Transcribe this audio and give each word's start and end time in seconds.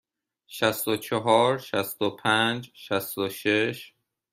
شصت 0.47 0.87
و 0.87 0.97
چهار، 0.97 1.57
شصت 1.57 2.01
و 2.01 2.09
پنج، 2.09 2.71
شصت 2.73 3.17
و 3.17 3.29
شش. 3.29 3.93